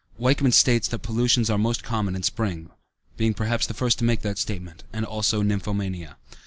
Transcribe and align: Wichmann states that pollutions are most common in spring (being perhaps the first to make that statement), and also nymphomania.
Wichmann 0.17 0.51
states 0.51 0.87
that 0.87 1.03
pollutions 1.03 1.47
are 1.51 1.59
most 1.59 1.83
common 1.83 2.15
in 2.15 2.23
spring 2.23 2.71
(being 3.17 3.35
perhaps 3.35 3.67
the 3.67 3.75
first 3.75 3.99
to 3.99 4.03
make 4.03 4.21
that 4.23 4.39
statement), 4.39 4.83
and 4.91 5.05
also 5.05 5.43
nymphomania. 5.43 6.15